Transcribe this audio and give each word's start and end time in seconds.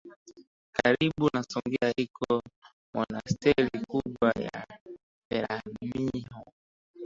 Karibu 0.77 1.27
na 1.33 1.43
Songea 1.43 1.89
iko 1.97 2.27
monasteri 2.93 3.79
kubwa 3.89 4.31
ya 4.45 4.67
Peramiho 5.27 6.43